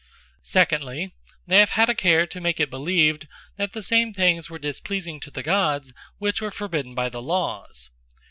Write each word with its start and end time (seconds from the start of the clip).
Secondly, 0.41 1.13
they 1.45 1.59
have 1.59 1.69
had 1.77 1.87
a 1.87 1.93
care, 1.93 2.25
to 2.25 2.41
make 2.41 2.59
it 2.59 2.71
believed, 2.71 3.27
that 3.57 3.73
the 3.73 3.83
same 3.83 4.15
things 4.15 4.49
were 4.49 4.57
displeasing 4.57 5.19
to 5.19 5.29
the 5.29 5.43
Gods, 5.43 5.93
which 6.17 6.41
were 6.41 6.49
forbidden 6.49 6.95
by 6.95 7.07
the 7.07 7.21
Lawes. 7.21 7.91